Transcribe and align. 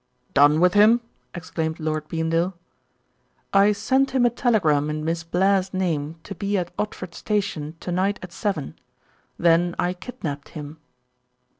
"Done 0.33 0.59
with 0.59 0.73
him?" 0.73 0.99
exclaimed 1.35 1.79
Lord 1.79 2.07
Beamdale. 2.07 2.55
"I 3.53 3.71
sent 3.71 4.09
him 4.15 4.25
a 4.25 4.31
telegram 4.31 4.89
in 4.89 5.05
Miss 5.05 5.21
Blair's 5.23 5.75
name 5.75 6.15
to 6.23 6.33
be 6.33 6.57
at 6.57 6.73
Odford 6.79 7.13
Station 7.13 7.75
to 7.81 7.91
night 7.91 8.17
at 8.23 8.31
seven: 8.31 8.79
then 9.37 9.75
I 9.77 9.93
kidnapped 9.93 10.49
him." 10.57 10.79